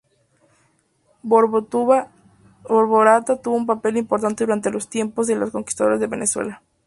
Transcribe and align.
Borburata 1.21 2.11
tuvo 3.39 3.55
un 3.55 3.67
papel 3.67 3.97
importante 3.97 4.45
durante 4.45 4.71
los 4.71 4.89
tiempos 4.89 5.27
de 5.27 5.35
la 5.35 5.51
Conquista 5.51 5.87
de 5.95 6.07
Venezuela. 6.07 6.63